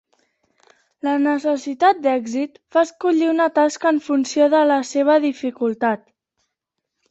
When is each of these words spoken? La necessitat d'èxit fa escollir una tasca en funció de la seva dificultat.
La 1.07 1.11
necessitat 1.25 1.99
d'èxit 2.05 2.57
fa 2.77 2.83
escollir 2.89 3.29
una 3.35 3.49
tasca 3.59 3.93
en 3.93 4.01
funció 4.09 4.51
de 4.57 4.65
la 4.73 4.81
seva 4.95 5.21
dificultat. 5.29 6.05